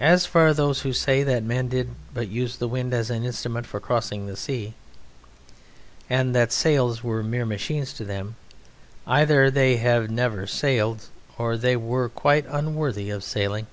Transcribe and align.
As 0.00 0.26
for 0.26 0.52
those 0.52 0.80
who 0.80 0.92
say 0.92 1.22
that 1.22 1.44
men 1.44 1.68
did 1.68 1.90
but 2.12 2.26
use 2.26 2.56
the 2.56 2.66
wind 2.66 2.92
as 2.92 3.10
an 3.10 3.22
instrument 3.24 3.64
for 3.64 3.78
crossing 3.78 4.26
the 4.26 4.34
sea, 4.36 4.74
and 6.08 6.34
that 6.34 6.50
sails 6.50 7.04
were 7.04 7.22
mere 7.22 7.46
machines 7.46 7.92
to 7.92 8.04
them, 8.04 8.34
either 9.06 9.48
they 9.48 9.76
have 9.76 10.10
never 10.10 10.48
sailed 10.48 11.04
or 11.38 11.56
they 11.56 11.76
were 11.76 12.08
quite 12.08 12.44
unworthy 12.48 13.08
of 13.08 13.22
sailing. 13.22 13.68